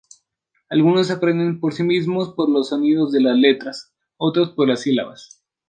[0.71, 5.43] Algunos aprenden por sí mismos por los sonidos de las letras, otros por sílabas.